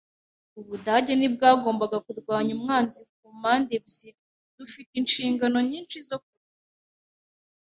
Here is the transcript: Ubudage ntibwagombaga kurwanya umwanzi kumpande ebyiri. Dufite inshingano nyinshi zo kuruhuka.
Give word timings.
Ubudage 0.59 1.11
ntibwagombaga 1.15 1.97
kurwanya 2.05 2.51
umwanzi 2.57 2.99
kumpande 3.19 3.71
ebyiri. 3.79 4.19
Dufite 4.57 4.91
inshingano 5.01 5.57
nyinshi 5.69 5.97
zo 6.07 6.17
kuruhuka. 6.23 6.57